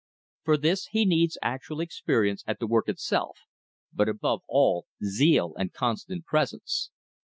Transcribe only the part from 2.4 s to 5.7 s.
at the work itself, but above all zeal